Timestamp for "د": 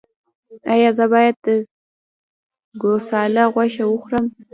1.45-1.47